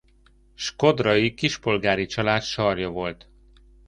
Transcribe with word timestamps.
Shkodrai 0.55 1.33
kispolgári 1.33 2.05
család 2.05 2.41
sarja 2.41 2.89
volt. 2.89 3.29